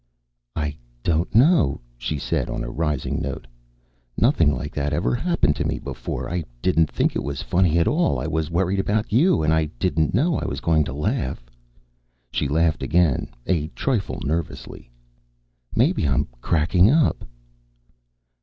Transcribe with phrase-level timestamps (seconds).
[0.55, 3.45] "I don't know," she said on a rising note.
[4.17, 6.27] "Nothing like that ever happened to me before.
[6.27, 8.17] I didn't think it was funny at all.
[8.17, 11.45] I was worried about you, and I didn't know I was going to laugh"
[12.31, 14.89] She laughed again, a trifle nervously.
[15.75, 17.23] "Maybe I'm cracking up."